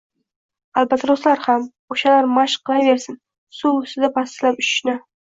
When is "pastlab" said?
4.21-4.63